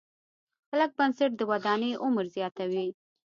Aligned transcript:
کلک 0.69 0.91
بنسټ 0.97 1.31
د 1.37 1.41
ودانۍ 1.51 1.91
عمر 2.03 2.25
زیاتوي. 2.35 2.87